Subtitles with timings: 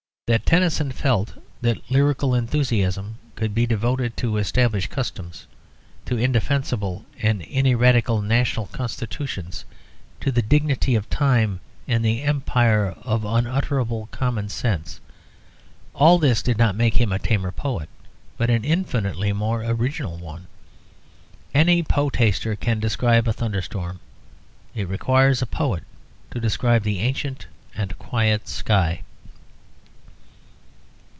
[0.33, 5.45] That Tennyson felt that lyrical enthusiasm could be devoted to established customs,
[6.05, 9.65] to indefensible and ineradicable national constitutions,
[10.21, 15.01] to the dignity of time and the empire of unutterable common sense,
[15.93, 17.89] all this did not make him a tamer poet,
[18.37, 20.47] but an infinitely more original one.
[21.53, 23.99] Any poetaster can describe a thunderstorm;
[24.73, 25.83] it requires a poet
[26.29, 29.01] to describe the ancient and quiet sky.